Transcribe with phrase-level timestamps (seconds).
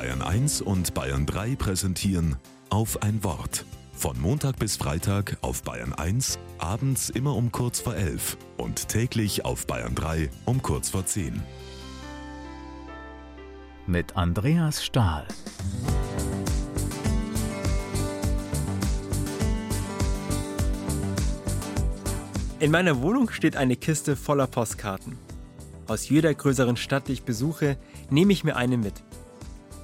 [0.00, 2.36] Bayern 1 und Bayern 3 präsentieren
[2.70, 3.66] auf ein Wort.
[3.92, 9.44] Von Montag bis Freitag auf Bayern 1, abends immer um kurz vor 11 und täglich
[9.44, 11.42] auf Bayern 3 um kurz vor 10.
[13.86, 15.26] Mit Andreas Stahl.
[22.58, 25.18] In meiner Wohnung steht eine Kiste voller Postkarten.
[25.86, 27.76] Aus jeder größeren Stadt, die ich besuche,
[28.08, 29.02] nehme ich mir eine mit.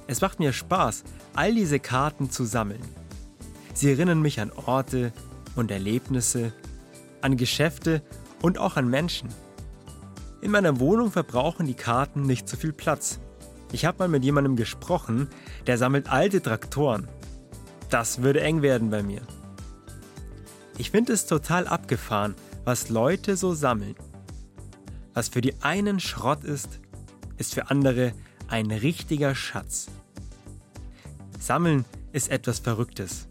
[0.07, 1.03] Es macht mir Spaß,
[1.35, 2.81] all diese Karten zu sammeln.
[3.73, 5.11] Sie erinnern mich an Orte
[5.55, 6.53] und Erlebnisse,
[7.21, 8.01] an Geschäfte
[8.41, 9.29] und auch an Menschen.
[10.41, 13.19] In meiner Wohnung verbrauchen die Karten nicht so viel Platz.
[13.71, 15.27] Ich habe mal mit jemandem gesprochen,
[15.65, 17.07] der sammelt alte Traktoren.
[17.89, 19.21] Das würde eng werden bei mir.
[20.77, 23.95] Ich finde es total abgefahren, was Leute so sammeln.
[25.13, 26.79] Was für die einen Schrott ist,
[27.37, 28.13] ist für andere
[28.47, 29.87] ein richtiger Schatz.
[31.39, 33.27] Sammeln ist etwas Verrücktes,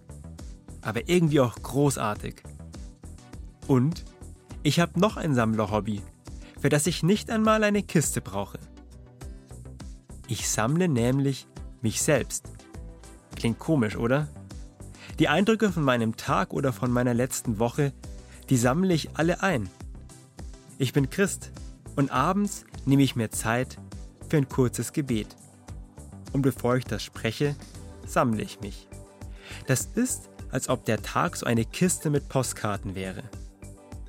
[0.82, 2.42] aber irgendwie auch großartig.
[3.66, 4.04] Und
[4.62, 6.02] ich habe noch ein Sammlerhobby,
[6.60, 8.58] für das ich nicht einmal eine Kiste brauche.
[10.28, 11.46] Ich sammle nämlich
[11.82, 12.48] mich selbst.
[13.36, 14.28] Klingt komisch, oder?
[15.18, 17.92] Die Eindrücke von meinem Tag oder von meiner letzten Woche,
[18.50, 19.68] die sammle ich alle ein.
[20.78, 21.52] Ich bin Christ
[21.96, 23.78] und abends nehme ich mir Zeit
[24.28, 25.36] für ein kurzes Gebet.
[26.32, 27.56] Und bevor ich das spreche,
[28.06, 28.88] sammle ich mich.
[29.66, 33.22] Das ist, als ob der Tag so eine Kiste mit Postkarten wäre.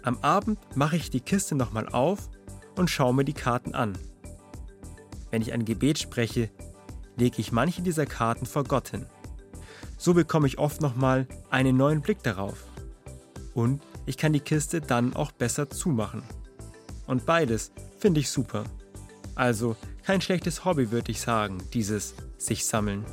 [0.04, 2.30] Am Abend mache ich die Kiste nochmal auf
[2.78, 3.98] und schaue mir die Karten an.
[5.32, 6.50] Wenn ich ein Gebet spreche,
[7.18, 9.06] lege ich manche dieser Karten vor Gott hin.
[9.98, 12.66] So bekomme ich oft nochmal einen neuen Blick darauf.
[13.54, 16.24] Und ich kann die Kiste dann auch besser zumachen.
[17.08, 18.64] Und beides finde ich super.
[19.36, 19.76] Also
[20.08, 23.04] kein schlechtes Hobby, würde ich sagen, dieses sich sammeln.